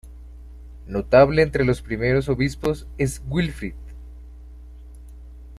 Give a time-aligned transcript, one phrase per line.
[0.87, 3.75] Notable entre los primeros obispos es Wilfrid.